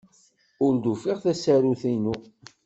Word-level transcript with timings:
Ur 0.65 0.73
d-ufiɣ 0.75 1.17
tasarut-inu. 1.23 2.15